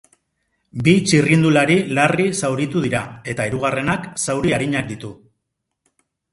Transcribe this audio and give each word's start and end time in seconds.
Bi 0.87 0.95
txirrindulari 1.11 1.75
larri 1.99 2.25
zauritu 2.41 2.83
dira 2.87 3.03
eta 3.35 3.47
hirugarrenak 3.51 4.11
zauri 4.27 4.59
arinak 4.61 4.93
ditu. 4.93 5.15